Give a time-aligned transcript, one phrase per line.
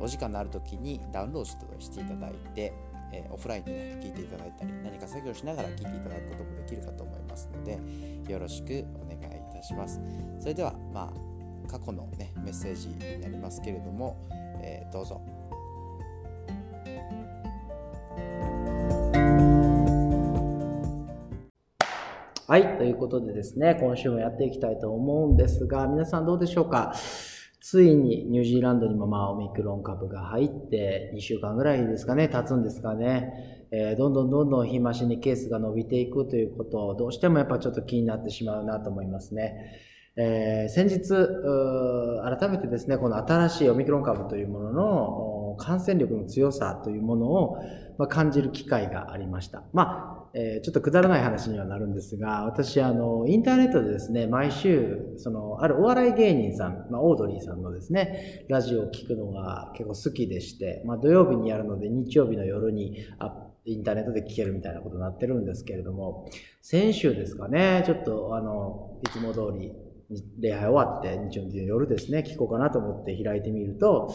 [0.00, 2.72] お時間のある時にダウンロードしていただいて
[3.10, 7.78] えー、オフラインでね、聞いていただいたり、何か作業しながら聞いていただくこともできるかと思いますので、
[8.30, 9.98] よろしくお願いいたします。
[10.38, 14.18] それでは、まあ、過去のね、メッセージになりますけれども、
[14.60, 15.22] えー、どうぞ。
[22.46, 22.76] はい。
[22.76, 26.94] ということでですね、今週もやっていきたいと思うんですが、皆さんどうでしょうか？
[27.60, 33.66] ついにニュージーランドにもまあオミクロン株が入って2週間ぐらいですかね、経つんですかね。
[33.70, 39.82] えー、どんどんどんどん日増しにケースが伸びていくということをどうしてもやっぱちょっと気になってしまうなと思いますね。
[40.16, 41.14] えー、先日、
[42.38, 47.58] 改めてですね、この新しいオミクロン株というものの感染力の強さというものを
[48.08, 49.64] 感じる機会がありました。
[49.72, 66.28] まあえー、ちょっとくだらない話にはなるんですが、私、あの、インターネットでですね、毎週、その、あるお笑い芸人さん、まあ、オードリーさんのですね、ラジオを聞くのが結構好きでして、まあ、土曜日にやるので、日曜日の夜にあインターネットで聞けるみたいなことになってるんですけれども、
[66.62, 69.72] 先週ですかね、ちょっと、あの、いつも通り、
[70.40, 74.10] 礼拝終わって、日曜日の夜ですね、聞こうかなと思って開いてみると、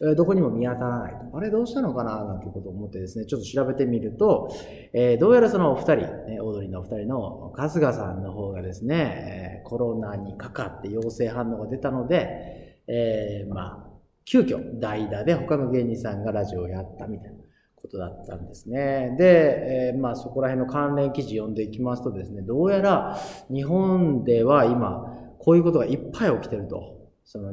[0.00, 1.36] えどこにも見当たらないと。
[1.36, 4.48] あれどうしたのかななんてことを思ってですね、ちょっと調べてみると、
[4.94, 13.84] えー、どうやらそのお二人、ね、オードリーのお二人の春日さんの方がですね、コロナにかかって陽性反応が出たので、えー、まあ、
[14.24, 17.44] 急遽代打で他の芸人さんがラジオをやったみたいな。
[17.84, 19.14] ことだったんですね。
[19.18, 23.18] で、えー、まあそこら辺の関連記事読んでいきますとですね、どうやら
[23.52, 25.13] 日本では今、
[25.44, 27.04] こういうことがいっぱい起きてると。
[27.22, 27.52] その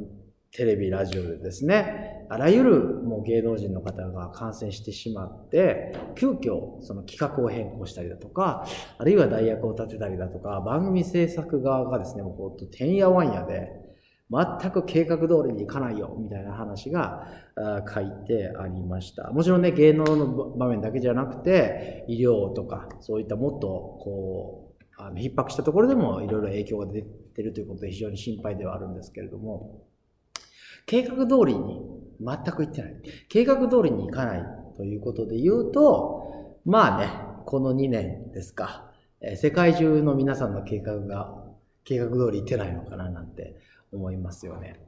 [0.53, 8.65] テレビ、ラジオでですね、あらゆるもう芸能人の方が感染してしまって、急遽その企画を変更したりだとか、
[8.97, 13.71] あるいは代役を立てたりだとか、番組制作側がですね、もうほんとてんやわんやで、
[14.29, 17.27] 全く計画通りにいかないよ、みたいな話が
[17.93, 19.31] 書いてありました。
[19.31, 20.27] もちろんね、芸能の
[20.57, 29.83] 場面だけじゃなくて、医療とか、そういったもっとこう、あの逼迫したところでもいろいろ影響が出てるということで非常に心配ではあるんですけれども、
[30.85, 31.79] 計画通りに
[32.19, 32.95] 全くいってない。
[33.29, 34.43] 計画通りにいかない
[34.75, 37.09] ということで言うと、まあね、
[37.45, 38.91] この2年ですか、
[39.21, 41.35] え世界中の皆さんの計画が
[41.83, 43.55] 計画通りいってないのかななんて
[43.91, 44.79] 思いますよね。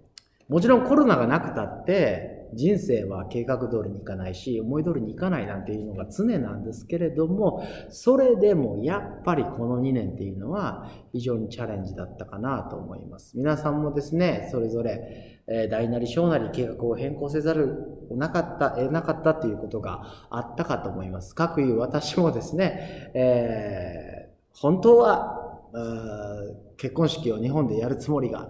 [0.49, 13.37] もちろんコロナがなくたって人生は計画通りにいかないし思い通りにいかないなんていうのが常なんですけれどもそれでもやっぱりこの2年っていうのは非常にチャレンジだったかなと思います。
[13.37, 21.35] 皆さんもですねそれぞれ大なり小なり計画を変更せざるをなかった得なかったということがあったかと思います。
[21.35, 25.39] かくいう私もですね、えー、本当は
[26.77, 28.47] 結婚式を日本でやるつもりが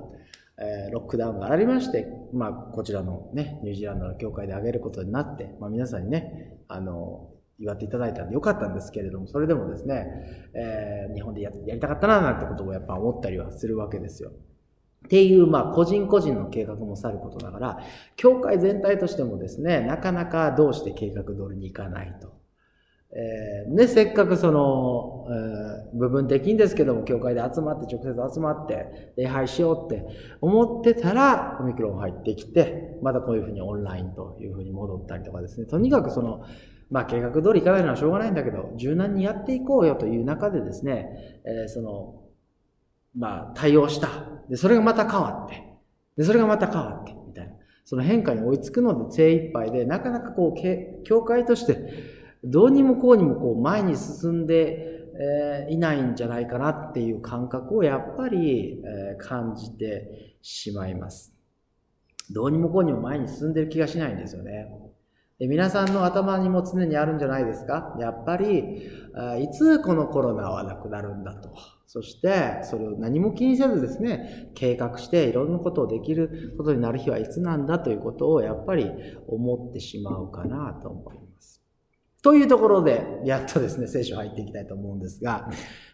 [0.87, 7.29] えロックダウンがありまして、まあ、こちらのね、ニュージーランドの教会で挙げることになって、まあ、皆さんにね、あの、
[7.59, 10.07] 祝っていただいたんでよかったんですけれども、それでもですね、
[10.53, 14.31] えー、日本でやりたかったななんてこともやっぱ思ったりはするわけですよ。
[15.05, 17.79] っていう、まあ、個人個人の計画もさることだから、
[18.15, 22.42] 教会全体としてもですね、なかなかどうして計画通りにいかないと。
[23.15, 30.03] えー、ね、せっかくその、えー、部分的にですけども、教会で集まって、直接集まって、礼拝しようって
[30.41, 36.43] 思ってたら、オミクロン入ってきて、またこういうふうにオンラインというふうに戻ったりとかですね、とにかくその、
[36.89, 42.23] まあ、計画通りいかないのはしょうがないんだけど、柔軟にやっていこうよという中でですね、えー、その、
[43.15, 44.09] まあ、対応した。
[44.49, 45.63] で、それがまた変わって、
[46.17, 47.53] で、それがまた変わって、みたいな。
[47.85, 52.12] その変化に追いつくので精一杯で、なかなかこう、教会として、
[52.43, 61.33] どうにもこうにもこう前に進んで、えいないんじゃないかなっていう感覚をやっぱり、え感じてしまいます。
[62.31, 64.67] どうにもこうにも前に進んでる気がしないんですよね。
[65.39, 68.59] で皆さんの頭にも常にあるんじゃないですかやっぱり、
[69.41, 71.53] いつこのコロナはなくなるんだと。
[71.87, 78.89] そして、それを何も気にせずですね、計画していろんなことをできることになる日はいつなんだということをやっぱり
[79.27, 81.22] 思ってしまうかなと思います。
[82.23, 85.49] というところで、やっとですね、聖書入っていきたいと思うんですが、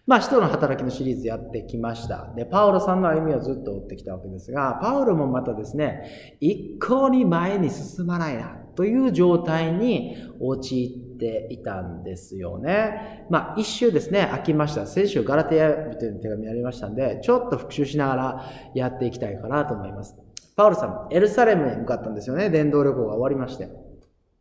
[0.05, 2.31] まあ、使徒の働きのシリーズやってきました。
[2.35, 13.25] で、パウロさんの歩みをずっと追ってきたわけですが、パウロもまたですね、一向に前に進まないな、という状態に陥っていたんですよね。
[13.31, 14.85] まあ、一周ですね、飽きました。
[14.85, 20.15] 先週ガラテヤという手紙ありましたんで、ちょっと復習しながらやっていきたいかなと思います。
[20.55, 22.51] パウルさん、エルサレムに向かったんですよね。
[22.51, 23.88] 伝道旅行が終わりまして。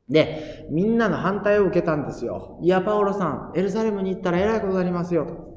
[0.09, 2.59] で、みんなの反対を受けたんですよ。
[2.63, 5.27] いや、パウロさん、エルサレムに行ったら偉いことになりますよ。
[5.27, 5.49] と。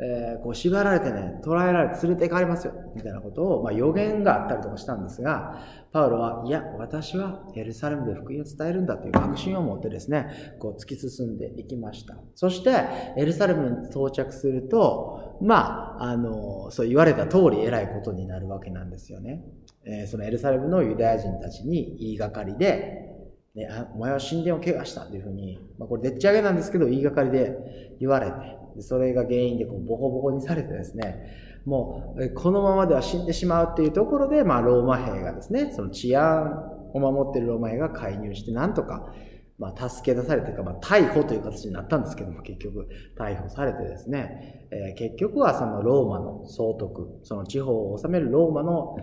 [0.00, 2.72] えー、こう縛られてね、捕らえられて連れて行かれますよ。
[2.94, 5.60] みたいなことを、まあ、予言があったりとかしたんですが、
[5.92, 12.16] パウロは、いや、私はエルサレムで福音を伝えるんだという確信を持ってですね、こう突き進んでいきました。
[12.36, 12.70] そして、
[13.16, 19.42] エルサレムに到着すると、まあ、あの、そう言われた通り偉いことになるわけなんですよね。
[19.84, 23.17] えー、そのエルサレムのユダヤ人たちに言いがかりで、
[23.54, 36.62] ね、あお前は神殿を怪我したというふうに、まあ、これでっち上げなんですけど、言いがかりで言われて、それが原因でこうボコボコにされてですね、もう、このままでは死んでしまうというところで、まあ、ローマ兵がですね、その治安
[36.94, 39.12] を守っているローマ兵が介入して、なんとか、
[39.58, 42.88] まあ、助け出されてか、まあ、逮捕という形になったんですけども、結局、
[43.18, 48.96] 逮捕されてですね、えー、結局はそのローマの総督、その地方を治めるローマの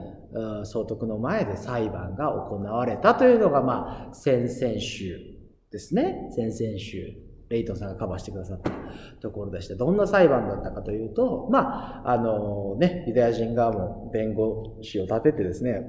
[0.66, 5.20] 総督の前で裁判が行われたというのが、まあ、先々週
[5.72, 6.30] ですね。
[6.32, 7.26] 先々週。
[7.50, 8.72] レイトンさんがカバーしてくださった
[9.22, 15.82] ところでして、どんな裁判だったかというと、まあ、あのね、ユダヤ人側も弁護士を立ててですね、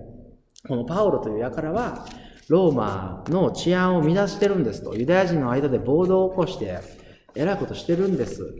[0.68, 2.04] このパウロという輩は、
[2.48, 4.94] ローマの治安を乱してるんですと。
[4.94, 6.78] ユダヤ人の間で暴動を起こして、
[7.38, 8.54] えらいことしてるんです。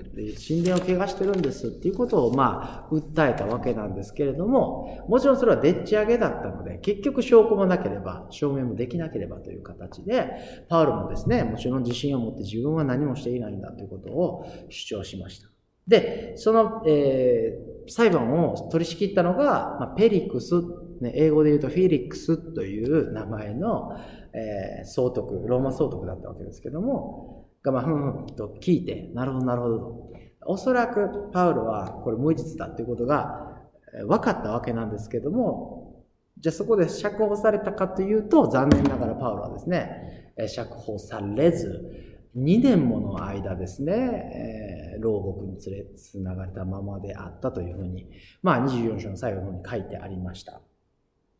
[0.46, 15.48] 神殿を怪我してるんですっていうことを、まあ、訴えたわけなんですけれども、もちろんそれはでっち上げだったので、結局証拠もなければ、証明もできなければという形で、パウロもですね、もちろん自信を持って自分は何もしていないんだということを主張しました。
[15.88, 20.54] で、その、えー、裁判を取り仕切ったのが、まあ、ペリクス
[21.00, 23.90] ね、英語で言うとフィリックスという名前の、
[24.32, 30.10] えー、総督、ローマ総督だったわけですけども、が、まあ、ふんふんと聞いて、なるほど、なるほど。
[30.46, 33.66] おそらくパウロはこれ無実だということが
[34.06, 36.04] 分かったわけなんですけども、
[36.38, 42.06] じゃあそこで釈放されたかというと、残念ながらパウロはですね、釈放されず、
[42.36, 48.10] 2年もの間ですね、えー、牢獄に連れつながれたままであったというふうに、
[48.42, 50.60] まあ24章の最後の方に書いてありました。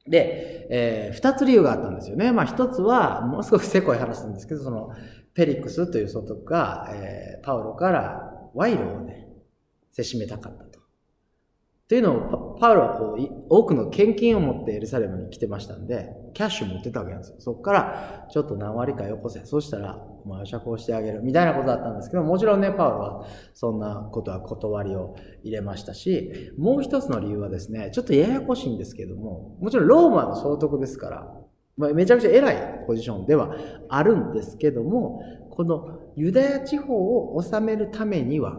[0.08, 2.32] で、えー、二つ理由があったんですよね。
[2.32, 4.90] まあ一つは、もう少しせこい話なんですけど、その、
[5.34, 9.28] ペリックスという総督が、えー、パウロから賄賂をね、
[9.90, 10.80] せしめたかったと。
[11.88, 17.36] というのを、パウロはこう、多くの献金を持ってエルサレムに来てましたんで、キャッシュ持ってたわけなんですよ。
[17.38, 19.44] そこから、ちょっと何割かよこせ。
[19.44, 21.23] そしたら、お前を釈放してあげる。
[21.23, 25.14] みたいなことだったんですけど、もちろんね、パウロはそんなことは断りを
[25.44, 31.32] 入れましたし、もう一つの理由はですね、ちょっとややこしいんですけども、もちろんローマの総督ですから、
[31.76, 33.55] まあ、めちゃくちゃ偉いポジションでは
[33.88, 38.56] あるんですけども、このユダヤ地方を治めるためには、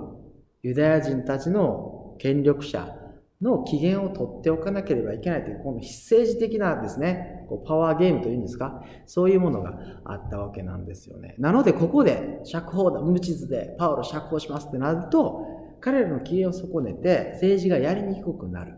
[0.63, 2.95] ユダヤ人たちの権力者、
[3.41, 11.35] の機嫌を取っておかなければいけないという、この非政治的なですね、こうパワーゲームというんですか、そういうものがあったわけなんですよね。
[11.37, 15.45] なので、ここで釈放だ、無実でパウロ釈放しますってなると、
[15.79, 18.73] 彼らの機嫌を損ねて政治がやりにくくなる。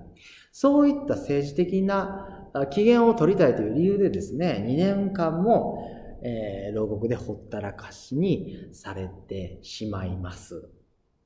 [0.51, 5.89] そういった政治的な機嫌を取りたいという理由でですね、2年間も、
[6.21, 10.69] えー、牢獄でほったらかしにされてしまいます。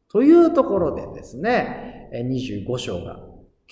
[0.10, 3.20] というところでですね、25章が、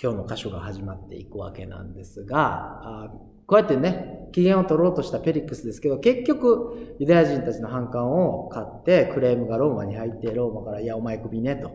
[0.00, 3.10] 今日の箇所が始まっていくわけなんですが、
[3.46, 11.70] こうやってね、機嫌を取ろうとしたペリックスですけど、結局、ユダヤ人たちの反感を買って、クレームがローマに入って、ローマから、いや、お前首ね、と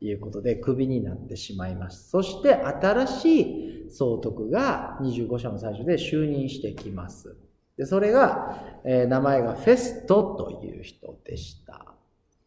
[0.00, 2.10] いうことで、首になってしまいます。
[2.10, 7.36] そして、新しい総督が25章の最初で就任してきます。
[7.76, 11.94] で、それが、えー、名前がフェストという人でした。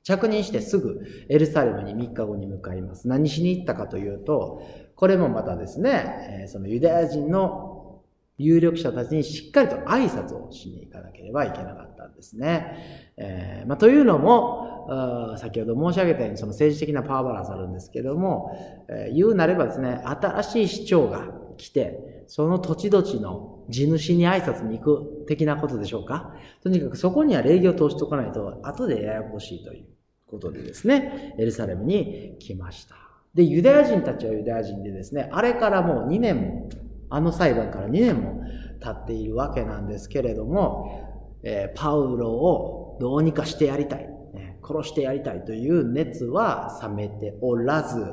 [0.04, 3.10] 着任してすぐエルサレムに3日後に向かいます。
[3.10, 4.62] 何しに行ったかというと、
[4.98, 8.02] これもまたですね、そのユダヤ人の
[8.40, 13.14] 有力者たちにしっかりと挨拶をしに行かなければいけなかったんですね。
[13.16, 21.28] えー、まあ、というのも、先ほど申し上げたようにその政治的なパワーバランスあるんですけども、えー、言うなればですね、新しい市長が
[21.58, 26.34] 来て、その土地土地の地主に挨拶に行く的なことでしょうか。
[26.64, 29.86] とにかくそこには礼儀を通しておかないと、後でややこしいという。
[30.28, 33.07] ことでですね、エルサレムに来ました。
[33.38, 36.70] で、ユダヤ人たちはユダヤ人でですね、あれからもう2年も、
[37.12, 38.42] あの裁判から2年も
[38.82, 48.12] 経っているわけなんですけれども、えー、パウロをどうにかしてやりたい、ね、殺してやりたいという熱は冷めておらず、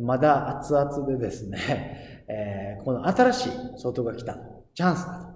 [0.00, 4.36] まだ熱々でですね、えー、この新しい外が来た、
[4.74, 5.35] チャンスだと。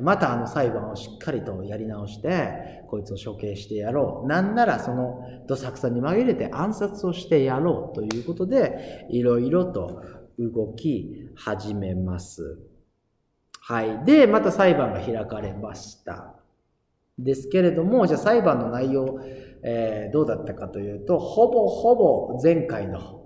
[0.00, 4.28] またあの裁判をしっかりとやり直して、こいつを処刑してやろう。
[4.28, 10.02] なんならそのどさくさに紛れて暗殺をしてやろうということで、いろいろと
[10.38, 12.58] 動き始めます。
[13.60, 14.04] はい。
[14.04, 16.34] で、また裁判が開かれました。
[17.18, 19.20] ですけれども、じゃあ裁判の内容、
[19.62, 23.17] えー、どうだったかというと、ほぼほぼ前回の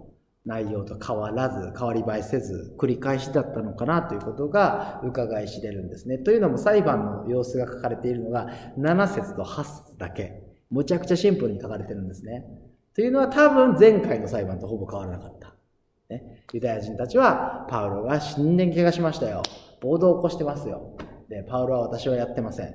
[0.45, 6.19] 内容と変わらず、変わり映えせず、繰り返しだったのかなということが伺い知れるんですね。
[6.19, 10.43] というのも裁判の様子が書かれているのが7節と8節だけ。
[10.71, 12.45] むちゃくちゃシンプルに書かれてるんですね。
[12.95, 15.55] というのは多分前回の裁判とほぼ変わらなかった。
[16.11, 19.43] ね、ユダヤ人たちは、パウロが死んで怪我しましたよ。
[19.81, 20.97] 暴動を起こしてますよ。
[21.29, 22.75] で、パウロは私はやってません。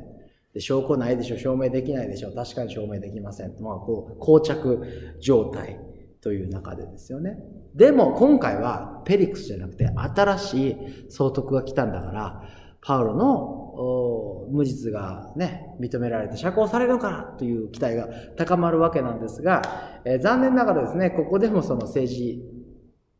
[0.53, 3.55] で証拠ないでしょ、証明できないでしょ、確かに証明できません。
[3.59, 5.79] まあ、こう、膠着状態
[6.27, 7.37] という中でですよね。
[7.73, 12.41] でも今回はペリクスじゃなくて新しい総督が来たんだから、
[12.81, 19.61] パウロの無実がね、認められて釈放されるのかなという期待が高まるわけなんですが、
[20.03, 22.43] えー、残念ながらですね、ここでもその政治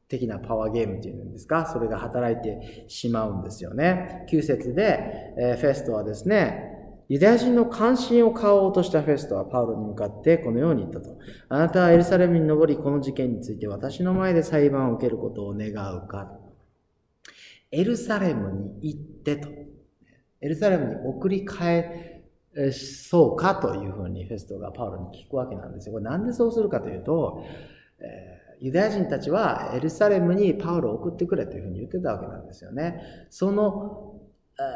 [0.10, 4.26] 的なパワーゲームっていうんですか、それが働いてしまうんですよね。
[4.30, 6.77] 9節で、えー、フェストはですね、
[7.10, 11.18] ユダヤ人の関心を買おうとしたフェストはパウロに向かってこのように言ったと。
[11.48, 16.32] あなたはエルサレムに登り、この事件について私の前で裁判を受けることを願うか。
[17.72, 19.48] エルサレムに行ってと。
[20.42, 22.24] エルサレムに送り返
[22.72, 25.94] そうかというふうにフェストがパウロに聞くわけなんですよ。
[25.94, 27.44] これなんでそうするかというと、
[28.00, 33.28] え、ユダヤ人たちはエルサレムにパウロを送ってくれというふうに言ってたわけなんですよね。
[33.30, 34.16] その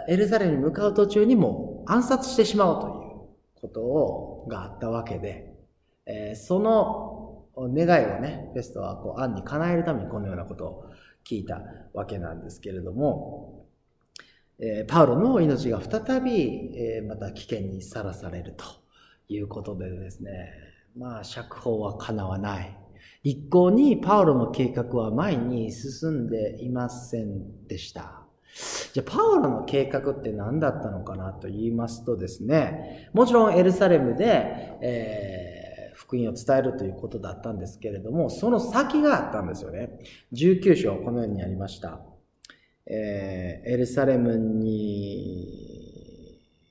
[0.08, 5.54] エルサレムに向かう途中にも暗殺してしまおうということをがあったわけで、
[6.06, 10.86] えー、その願いをね、フェストはこう案に叶えるためにこのようなことを
[11.28, 11.62] 聞いた
[11.94, 13.66] わけなんですけれども、
[14.60, 18.66] えー、パウロの命が再び、えー、また危険にさらされると
[19.28, 20.32] いうことでですね、
[20.98, 22.78] まあ釈放は叶わない。
[23.24, 28.22] 一向にパウロの計画は前に進んでいませんでした。
[28.94, 40.00] じゃあ、パウロの計画って何だったのかなと言いますとですね、もちろんエルサレムで、えー、福音を伝えるということだったんですけれども、その先があったんですよね。
[40.34, 42.02] 19章、このようにありました。
[42.86, 45.82] えー、エルサレムに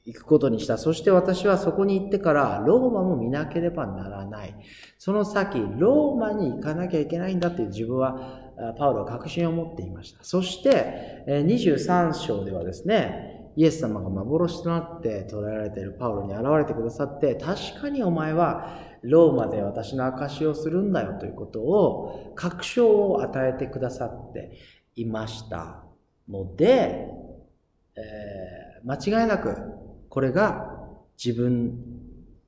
[0.05, 0.77] 行くことにした。
[0.77, 4.55] そして私はそこに行ってからローマも見なければならない。
[4.99, 8.40] その先、ローマに行かなきゃいけないんだっていう自分は
[8.79, 10.23] パウロは確信を持っていました。
[10.23, 24.53] そして、23章ではですね、イエス様が幻となって捉えられているパウロに現れてくださって、確かにお前はローマで私の証しをするんだよということを、確証を与えてくださって
[24.97, 25.83] いました
[26.29, 27.09] ので、
[27.97, 29.57] えー、間違いなく、
[30.09, 30.79] これが
[31.23, 31.79] 自分、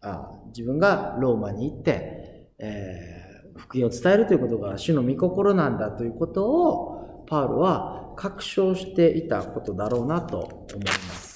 [0.01, 3.22] あ自分がローマに行って、えー
[3.63, 11.33] 福音を伝えるということが主の御心なんだということをパウロは確証していたことだろうなと思います。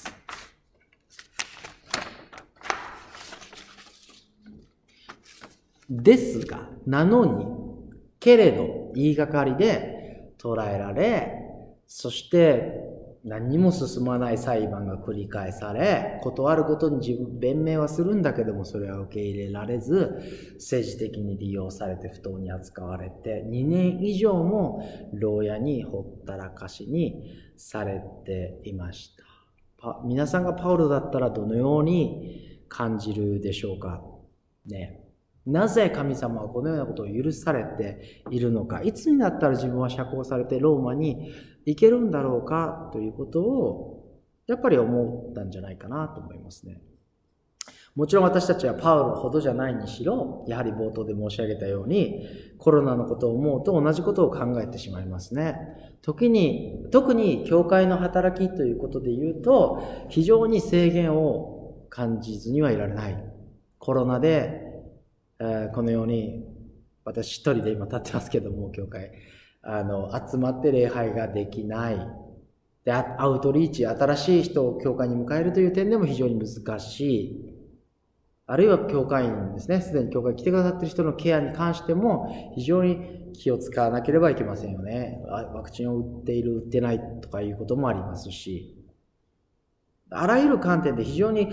[5.89, 7.45] ですが、なのに、
[8.19, 11.33] けれど言いがかりで捉えられ、
[11.87, 12.86] そして
[13.23, 20.21] 何にも進まない裁判が繰り返され、断ることに自分、弁明はするんだけども、それは受け入れられず、
[20.55, 24.83] 政治的に利用されて不当に扱われて、2年以上も
[25.13, 29.15] 牢屋にほったらかしにされていまし
[29.81, 30.01] た。
[30.05, 34.03] 皆さんがパウロだったらどのように感じるでしょうか
[34.65, 35.03] ね。
[35.45, 41.31] なぜ神様はこのようなことを許されているのか、いつになったら自分は釈放されてローマに
[41.71, 46.81] 行けるんだろうかということを、やっぱり思ったんじゃないかなと思いますね。
[47.95, 52.25] もちろん私たちはパウロほどじゃないにしろ、やはり冒頭で申し上げたように、
[52.57, 55.57] コロナのことを思うと同じことを考えてしまいますね。
[56.01, 63.23] 時に、特に教会の働きということで言うと、非常に制限を感じずにはいられない。
[63.79, 64.67] コロナで
[65.39, 66.45] えこのように、
[67.03, 69.11] 私一人で今立ってますけども、教会、
[69.69, 71.97] あの、集まって礼拝ができない。
[72.85, 77.53] で、アウトリーチ、新しい人を教会に迎えるという点でも非常に難しい。
[78.45, 85.21] あるいは教会員ですね、すでに教会に来てくださっている人のケアに関しても非常に気を使わなければいけませんよね。
[85.27, 88.73] ワクチンを打っている、打ってないとかいうこともありますし。
[90.09, 91.49] あらゆる観点で非常に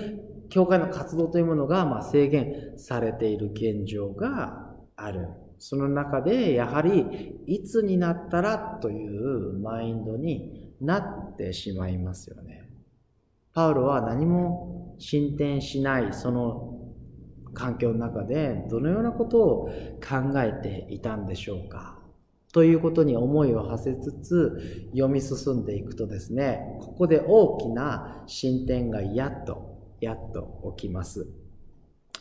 [0.51, 5.31] 教会の活動というものがま制限されている現状がある。
[5.67, 12.69] その中でやはりいつになったらというマインドになってしまいますよね。
[13.55, 16.79] パウロは何も進展しないその
[17.55, 19.69] 環境の中でどのようなことを
[20.07, 21.99] 考えていたんでしょうか？
[22.53, 31.27] ということに思いを馳せつつ読み進んでいくとですね、ここで大きな進展がやっと、やっと起きます。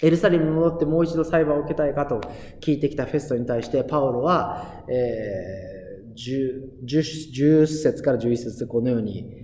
[0.02, 2.22] エルサレムに戻ってもう一度裁判を受けたいかと
[2.60, 9.44] 聞いてきたフェストに対して、パウロは、えー、10, 10, 節から11節このように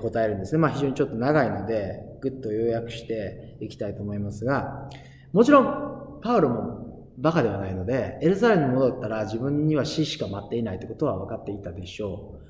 [0.00, 0.58] 答えるんですね。
[0.58, 4.88] まあ非常にちょっと長いので、ぐっと要約していきたいと思いますが、
[5.32, 12.40] もちろん、パウロもバカではないので、エルサレムに戻ったら自分には死しか待っていないということは分かっていたでしょ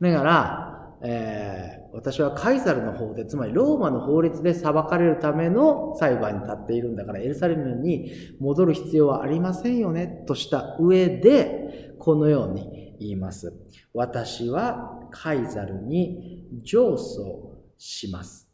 [0.00, 0.04] う。
[0.04, 13.52] だから、えー、私はカイサルの法で、つまりローマの法律で裁かれるための裁判に立っているんだから、エルサレムに戻る必要はありませんよね、とした上で、このように言います。
[13.94, 16.98] 私はカイザルに上訴
[17.78, 18.48] します。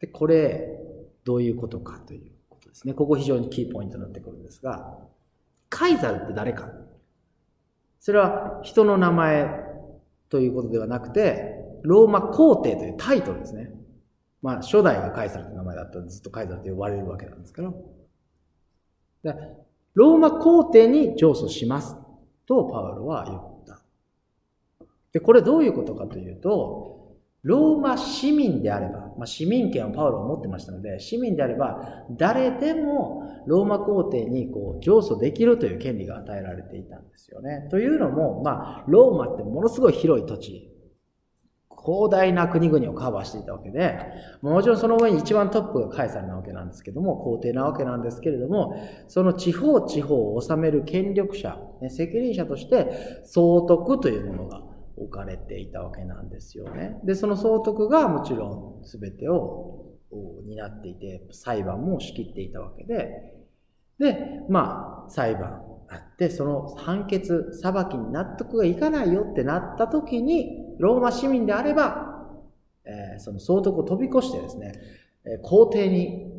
[0.00, 0.80] で、これ、
[1.24, 2.94] どういうことかということですね。
[2.94, 4.98] ここ非常にキーポイントになってくるんですが、
[5.68, 6.70] カイザルって誰か
[8.06, 9.65] それは人の名前
[10.28, 13.70] ということではなくて、ローマ皇帝というタイトルですね。
[14.42, 17.84] まあ、初代がカイザルという名前だったらずっとカイザルと呼ばれるわけなんですけど、
[19.94, 21.96] ローマ皇帝に上訴します
[22.46, 23.82] とパウロは言った。
[25.12, 26.95] で、これどういうことかというと、
[27.46, 37.68] ローマ市民であれば、まあ、市民権をパウロは持ってましたので、市民であれば、誰でもローマ皇帝にこう上訴できるという権利が与えられていたんですよね。
[37.70, 40.72] というのも、まあ、ローマってものすごい広い土地、
[41.86, 43.96] 広大な国々をカバーしていたわけで、
[44.42, 48.74] もちろんその上に一番トップがカエサルなわけなんですけども、皇帝なわけなんですけれども、
[49.06, 51.56] その地方地方を治める権力者、
[51.90, 54.65] 責任者として総督というものが
[54.96, 56.98] 置かれていたわけなんですよね。
[57.04, 59.84] で、その総督がもちろん全てを
[60.44, 63.34] 担っていて、裁判も仕切っていたわけで、
[63.98, 72.28] で、まあ、裁判あって、その判決、裁きに納得がいかないよってなった時に、ローマ市民であれば、
[72.84, 74.72] えー、その総督を飛び越してですね、
[75.24, 76.32] え皇帝に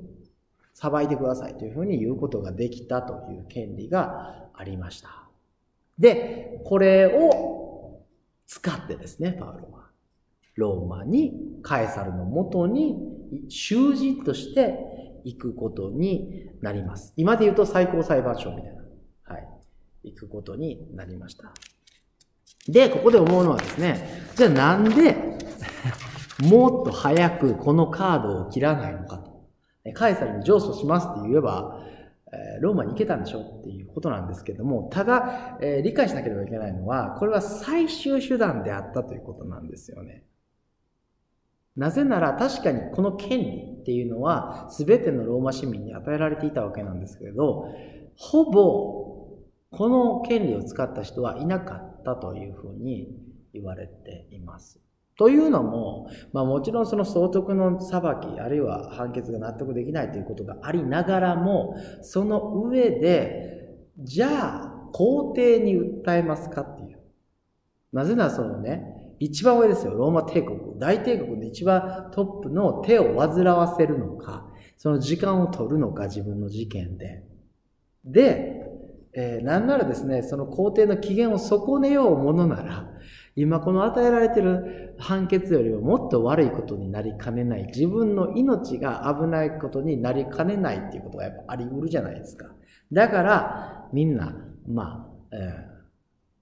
[0.74, 5.28] 裁いてくださいというふうに言うことができたという権利がありました。
[6.00, 7.67] で、これを
[8.48, 9.88] 使ってですね、パウロは。
[10.56, 12.98] ローマに、カエサルのもとに、
[13.50, 17.14] 囚人として行くことになります。
[17.18, 18.82] 今で言うと最高裁判所みたいな。
[19.24, 19.48] はい。
[20.04, 21.54] 行くことになりました。
[22.68, 25.16] で、ここで思うのはですね、じゃあなんで
[26.50, 29.38] もっと早くこのカードを切らないのかと。
[29.94, 31.87] カエサルに上訴しますって言えば、
[32.60, 40.24] ローマに行けたんでしょっていうことなんですけども、ただ、えー、理解しなければいけないのは、これは最終手段であったということなんですよね。
[41.76, 47.72] なぜなら確かにこの権利っていうのは全てのローマ市民に与えられていたわけなんですけれど、
[48.16, 49.18] ほぼ
[49.70, 53.16] この権利を使った人はいなかったというふうに
[53.54, 54.80] 言われています。
[55.18, 67.00] というのも、まあもちろんその総督の裁き、あるいは判決が納得できないということがありながらも、その上で、じゃあ、皇帝に訴えますかっていう。
[67.92, 68.84] なぜならそのね、
[69.20, 70.60] 一番上ですよ、ローマ帝国。
[70.78, 74.46] 大帝国で一番トップの手を煩わせるのか、
[74.78, 77.24] その時間を取るのか、自分の事件で。
[78.06, 78.68] で、
[79.14, 82.88] えー、なんならですね、その皇帝の機嫌を損ねようものなら、
[83.38, 92.48] 今この与えられてる判決よりももっと悪いことになりかねない、自分の命が危ないことになりかねないっていうことがやっぱあり得るじゃないですか。
[92.92, 94.36] だから、みんな、
[94.68, 95.42] まあ、えー、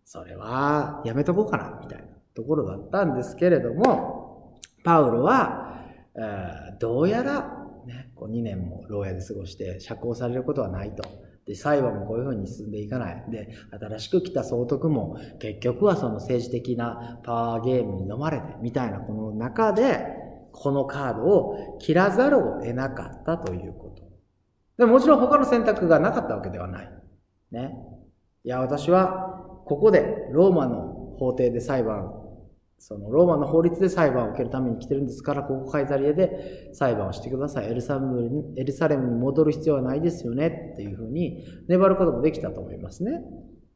[0.06, 4.56] それはやめとこうかな、みたいなところだったんですけれども、
[4.86, 5.84] パウロは、
[6.16, 7.42] えー、どうやら、
[7.86, 11.04] ね、こう2年も牢屋で過ごして釈放されることはないと。
[11.46, 13.24] で、裁判もこういうふうに進んでいかない。
[13.30, 20.06] で、新しく来た総督も結局はその政治的なパワーゲームに飲まれて、みたいなこの中で、
[20.52, 24.04] このカードを切らざるを得なかったということ。
[24.78, 26.92] でももちろん他の選択がなかったわけではない。
[27.52, 27.78] ね。
[28.44, 32.25] いや、私はここでローマの法廷で裁判
[32.78, 37.72] そのローマの法律で裁判を受けるために来てるんですから、ここカイザリアで裁判をしてください。
[37.72, 43.22] エルサレムにエルサレムに戻る必要はないですよねっていうふうに粘ることもできたと思いますね。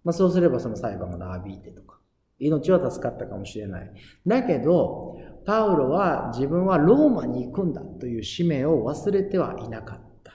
[0.03, 1.99] まあ、そうすればその裁判が長引いてとか、
[2.39, 3.91] 命は助かったかもしれない。
[4.27, 10.33] だけど、パウロは自分はローマに行くんだという使命を忘れてはいなかった。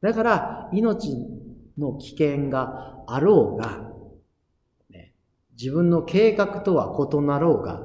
[0.00, 1.16] だから、命
[1.76, 3.87] の危険があろうが、
[5.58, 7.82] 自分の計画とは異なろうが、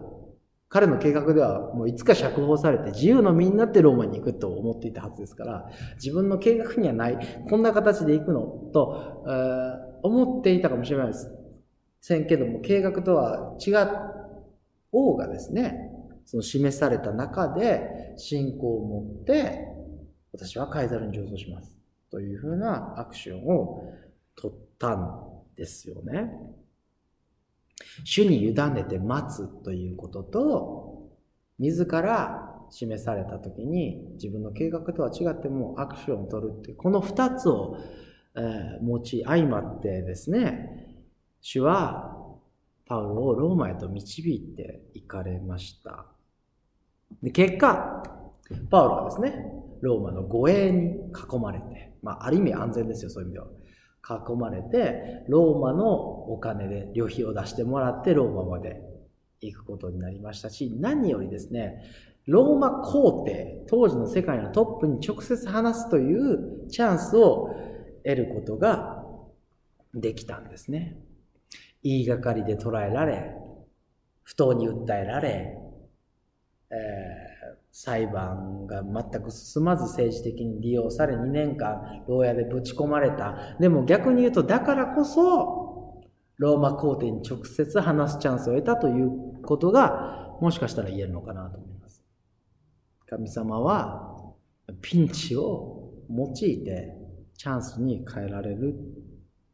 [0.69, 8.41] 彼の計画ではもういつか釈放されて自由の身になってローマに行くと思っていたはずですから、自分の計画にはない、こんな形で行くの
[8.73, 11.31] と、えー、思っていたかもしれないです。
[12.01, 13.71] せんけども、計画とは違
[14.91, 15.89] 王がですね、
[16.25, 19.67] その示された中で信仰を持って、
[20.31, 21.77] 私はカイザルに上層します。
[22.09, 23.83] というふうなアクションを
[24.35, 25.23] 取ったん
[25.55, 26.31] ですよね。
[28.03, 31.09] 主に委ねて待つということと、
[31.59, 37.77] 自ら示された時に自分の計画とは違ってもアクションを取るっていう、この二つを、
[38.35, 40.97] えー、持ち相まってですね、
[41.41, 42.17] 主は
[42.85, 46.05] パウロをローマへと導いて行かれました。
[47.21, 48.03] で結果、
[48.69, 53.47] パウロはですね、ローマの護衛に囲まれて、まあ、ある意味安全ですよ、そういう意味では。
[54.03, 58.81] 囲まれて、ローマのお金で旅費を出してもらってローマまで
[59.41, 61.83] 行くことになりましたし、何よりですね、
[62.25, 67.49] ローマ皇帝、当時の世界のトップに直接話すというチャンスを
[68.03, 69.03] 得ることが
[69.93, 70.97] できたんですね。
[71.81, 73.35] 言いがかりで捉えられ、
[74.23, 75.57] 不当に訴えられ、
[76.71, 77.32] えー、
[77.75, 83.57] 裁判が全く進まず政治的に利用され2年間牢屋でぶち込まれた。
[83.59, 86.03] でも逆に言うとだからこそ
[86.37, 92.03] ローマ皇帝に直接話すチャンスを得たということがもしかしたら言えるのかなと思います。
[93.07, 94.33] 神様は
[94.81, 96.93] ピンチを用いて
[97.35, 98.75] チャンスに変えられる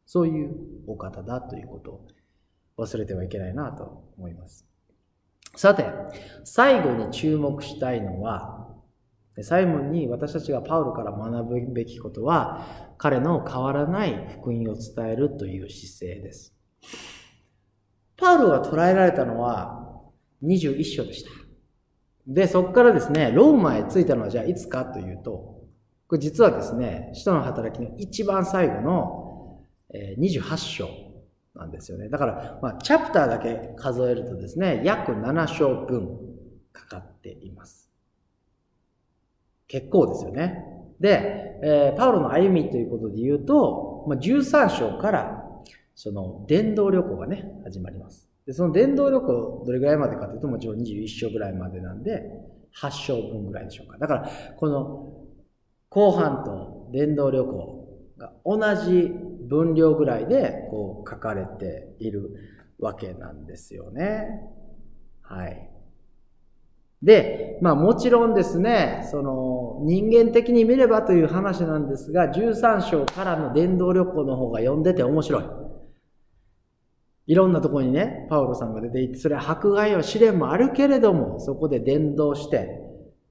[0.04, 0.54] そういう
[0.86, 2.06] お方だということを
[2.84, 4.69] 忘れてはいけないなと思います。
[5.56, 5.84] さて、
[6.44, 8.68] 最後に注目したいのは、
[9.42, 16.54] 最後に私たちがパウロから学ぶべきことは、彼の変わらない福音を伝えるという姿勢です。
[18.16, 20.02] パウロが捉えられたのは
[20.42, 21.30] 21章でした。
[22.26, 25.58] で、そこからですね、ローマへ着いたのはじゃあいつかというと、
[26.06, 29.64] これ実はですね、使徒の働きの一番最後の
[30.18, 30.88] 28章
[31.54, 32.08] なんですよね。
[32.08, 36.18] だから、まあ、チャプターだけ数えるとですね、約7章分
[36.72, 37.90] かかっています。
[39.66, 40.64] 結構ですよね。
[41.00, 45.44] で、えー、パウロの歩みということで言うと、まあ、13章から、
[45.94, 48.28] その、伝道旅行がね、始まります。
[48.46, 52.30] で、その伝道旅行、どれぐらいまでかというと、もちろん21章ぐらいまでなんで、
[52.80, 53.98] 8章分ぐらいでしょうか。
[53.98, 55.12] だから、この、
[55.88, 59.12] 後半と伝道旅行が同じ
[59.50, 62.30] 分量ぐらいでこう書かれている
[62.78, 64.28] わけなんですよね。
[65.22, 65.70] はい。
[67.02, 75.44] で、まあもちろんですね、その人間的に見ればという話なんですが、13章からの伝道旅行の方が読んでて面白い。
[77.26, 82.80] いろんなとこにね、パウロさんが出て行って、それは迫害は試練もあるけれども、そこで伝道して、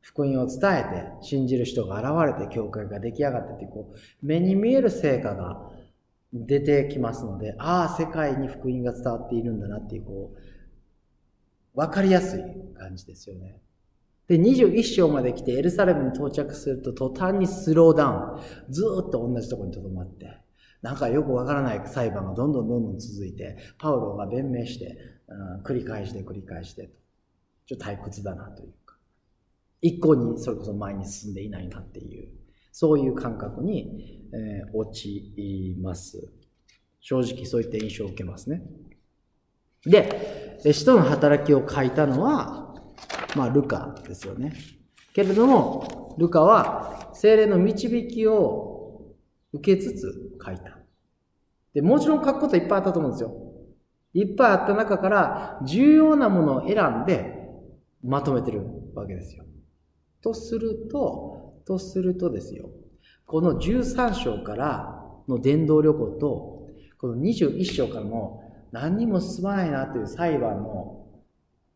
[0.01, 5.69] 福音を伝えて、信じる人が現れて、教会が出来上がってって、こう、目に見える成果が
[6.33, 12.41] 出てきますので、ああ、世界に福音が伝わっているんだなっていう、こう、わかりやすい
[12.77, 13.59] 感じですよね。
[14.27, 18.71] で、21章まで来てエルサレムに到着すると途端にスローダウン。
[18.71, 20.37] ずーっと同じところに留まって、
[20.83, 26.89] なんかよくわからない裁判がどんどんどんどん続いて、パウロが弁明して、うん、繰り返して繰り返してと。
[27.65, 28.97] ちょっと退屈だなというか。
[29.81, 32.29] 一向にそれこそ前に進んでいないなっていう。
[32.71, 36.31] そういう感覚に、えー、陥ます。
[37.01, 38.61] 正直そういった印象を受けますね。
[39.85, 42.75] で、使徒の働きを書いたのは、
[43.35, 44.53] まあ、ルカですよね。
[45.13, 49.15] けれども、ルカは精霊の導きを
[49.53, 50.77] 受けつつ書いた。
[51.73, 53.33] で、もちろん書くこといっぱいあったと思うんですよ。
[54.13, 57.47] いっぱいあった中から重要なものを選んで
[58.03, 58.63] まとめてる
[58.95, 59.45] わけですよ。
[60.21, 61.38] とすると、
[61.69, 62.71] とするとですよ、
[63.27, 71.05] この13章からの伝道旅行と、この21章からの何にも進まないなという裁判の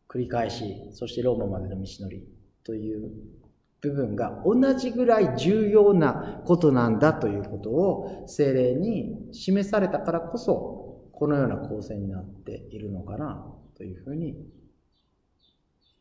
[0.08, 2.26] 繰り返し、そしてローマまでの道のり
[2.64, 3.12] という
[3.80, 14.34] 部分が同じぐらい重要なことなんだということを精霊に示されたからこそ、このような構成になっているのかなというふうに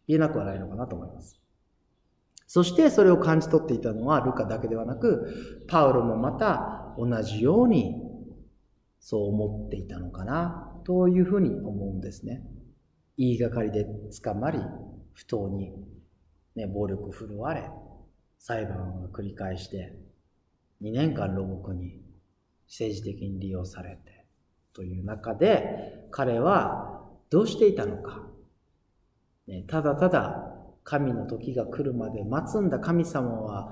[0.08, 1.43] 言えなくはないのかなと思います。
[2.48, 7.96] そしてそれを感じ取っていたのはルカだけではなく、パウロもまた同じように
[9.00, 12.44] そう思っていたのかなというふうに思うんですね。
[13.18, 13.86] 言いがかりで
[14.24, 14.60] 捕まり、
[15.14, 15.74] 不当に、
[16.56, 17.70] ね、暴力振るわれ、
[18.40, 19.96] 裁判を繰り返して、
[20.82, 22.02] 2年間牢獄に
[22.68, 24.26] 政治的に利用されて、
[24.74, 28.28] という中で、彼はどうしていたのか。
[29.48, 30.53] ね、ただただ
[30.84, 33.70] 神の時が来るまで待つんだ神様は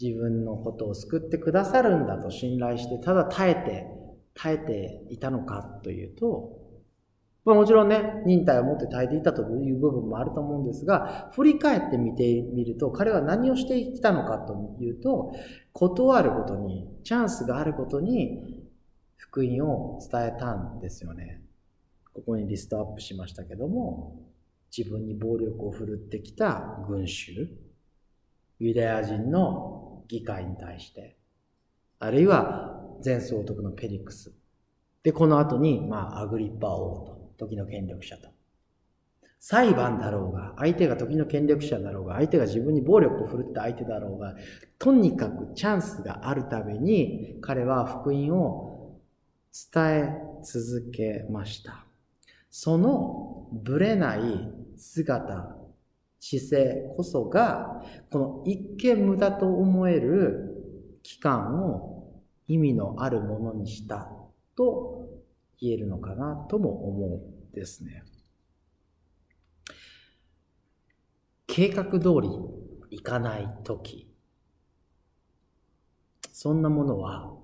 [0.00, 3.86] 自分のことを救ってくださるんだと信頼してただ耐えて
[4.34, 6.52] 耐えていたのかというと、
[7.44, 15.34] まあ、もちろんね忍耐を持って耐えていたという部分もあると思うんですが振り返ってみてみると彼は何をしてきたのかというと
[15.72, 18.62] 断ることにチャンスがあることに
[19.16, 21.42] 福音を伝えたんですよね。
[22.14, 24.27] ここにリストアップしましたけども
[24.76, 27.48] 自分に暴力を振るってきた群衆、
[28.58, 31.16] ユダヤ人の議会に対して、
[31.98, 34.32] あるいは前総督のペリックス。
[35.02, 38.28] で、この後に、まあ、アグリッパ王と、時の権力者と。
[39.40, 44.34] 裁判だろうが、相手が時の権力者だろうが、相手が自分に暴力を振るった相手だろうが、
[44.78, 48.98] とにかくチャンスがあるために、彼は福音を
[49.72, 51.84] 伝え続けました。
[52.50, 55.56] そのぶれない姿、
[56.20, 64.10] 姿勢こそが、この一見無駄と思える期間を意味のあるものにした
[64.56, 65.08] と
[65.60, 68.02] 言えるのかなとも思うんですね。
[71.46, 72.28] 計画通り
[72.90, 74.08] いかない時
[76.32, 77.34] そんなものは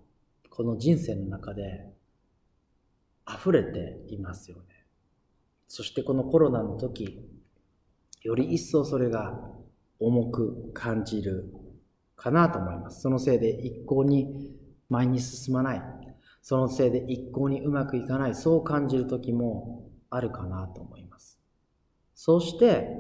[0.50, 1.92] この人生の中で
[3.28, 4.73] 溢れていますよね。
[5.74, 7.18] そしてこのコロナの時、
[8.22, 9.40] より一層それが
[9.98, 11.52] 重く感じる
[12.14, 13.00] かなと思います。
[13.00, 14.54] そのせいで一向に
[14.88, 15.82] 前に進まない。
[16.42, 18.36] そのせいで一向にうまくいかない。
[18.36, 21.40] そう感じる時もあるかなと思います。
[22.14, 22.96] そして、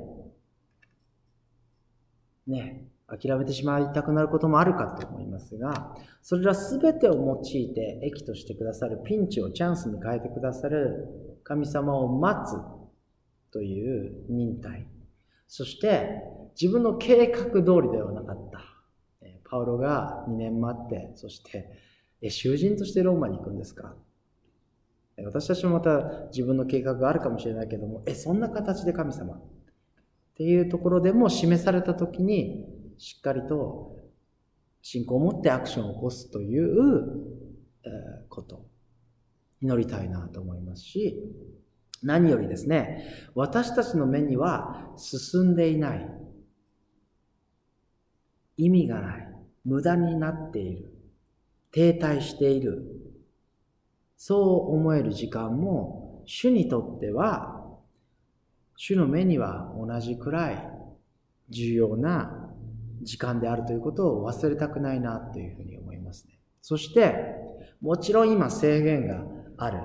[2.48, 12.56] ね、諦めてしまいたくなることもあるかと思いますが、それら全てを用いて益としてくださるピンチをチャンスに変えてくださる神様を待つ
[13.52, 14.88] という忍耐。
[15.46, 16.22] そして
[16.60, 18.60] 自分の計画通りではなかった。
[19.48, 21.70] パウロが2年待って、そして、
[22.20, 23.94] え、囚人としてローマに行くんですか？
[25.22, 29.42] 私たちもまた自分の計画があるかもしれないけども、え、そんな形で神様っ
[30.34, 32.66] ていうところでも示された時に、
[32.98, 33.96] しっかりと
[34.82, 37.06] 信仰を持ってアクションを起こすという
[38.28, 38.66] こと。
[39.64, 41.24] 祈りたいなと思いますし、
[42.02, 46.06] 何よりですね、私たちの目には進んでいない。
[48.58, 49.28] 意味がない。
[49.64, 50.92] 無駄になっている。
[51.72, 52.84] 停滞している。
[54.18, 57.64] そう思える時間も、主にとっては、
[58.76, 60.68] 主の目には同じくらい
[61.48, 62.50] 重要な
[63.02, 66.38] 時間であるということを忘れたくないなというふうに思いますね。
[66.60, 67.14] そして、
[67.80, 69.24] もちろん今制限が
[69.58, 69.78] ある。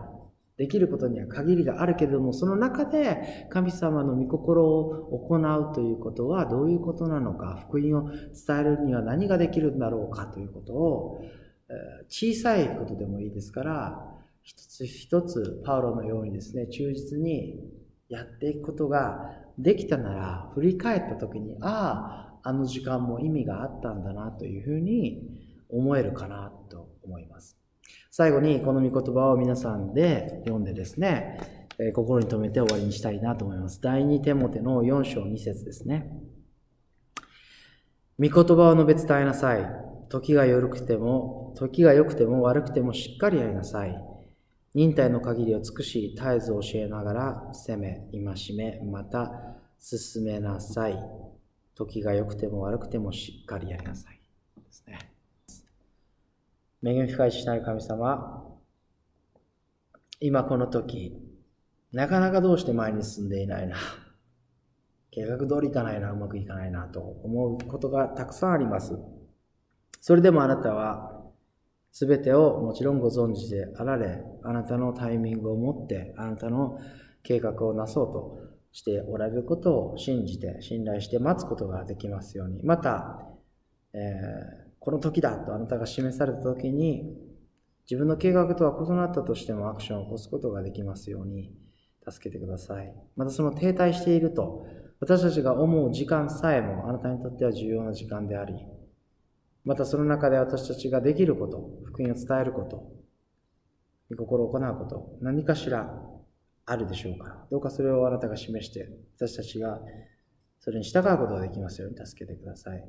[0.58, 11.22] できることには限りがあるけれども、その中で神様の御心を行うということはどういうことなのか、福音を伝えるには何ができるんだろうかということを、
[12.10, 17.60] 小さいことでもいいですから、一つ一つパウロのようにですね、忠実に
[18.10, 25.22] やっていくことができたなら、振り返った時に、ああ、あの時間も意味があったんだなというふうに
[25.70, 27.59] 思えるかなと思います。
[28.20, 33.80] 最後にこの御言葉を皆さんで読んでですね、え心に留めて終わりにしたいなと思います。
[33.80, 36.12] 第2テモテの4章2節ですね。
[38.20, 39.66] 御言葉を述べ伝えなさい。
[40.10, 43.98] 時が良くても、時が良くても悪くてもしっかりやりなさい。
[44.76, 49.32] 忍耐の限りを尽くし、絶えず教えながら、責め、戒め、また
[49.80, 51.00] 進めなさい。
[51.74, 54.20] 時が良くても悪くてもしっかりやりなさい。
[54.62, 55.19] ですね。
[56.82, 58.46] 恵み深いしない神様、
[60.22, 61.14] 今この時、
[61.92, 63.76] なかなかどうして前に進んでいないな。
[65.12, 68.98] 計画通りいかないな、うまくいかないなと思うことがたくさんあります。
[70.00, 71.22] それでもあなたは、
[71.92, 76.80] すべてをもちろんご存知であられ、あなたのタイミングを持って、あなたの
[77.24, 78.38] 計画をなそうと
[78.72, 82.64] しておられることを信じて、信頼して待つことができますように。
[82.64, 83.28] また、
[83.92, 87.16] えーこの時だとあなたが示された時に、
[87.90, 91.52] 自分の計画とは異なったとしてもアクションを起こすことができますように
[92.08, 92.94] 助けてください。
[93.16, 94.66] またその停滞していると、
[95.00, 98.54] 私たちが思う時間さえもあなたにとっては重要な時間であり、
[99.64, 102.92] またその中で私たちができること、福音を伝えること、
[104.16, 106.02] 心を行うこと、何かしら
[106.66, 107.46] あるでしょうか。
[107.50, 109.80] どうかそれをあなたが示して、私たちが
[110.60, 112.84] それに従うことができますように助けてください。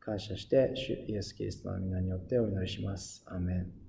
[0.00, 3.22] 感謝して、主イエス・キリストの皆によってお祈りします。
[3.26, 3.79] アメン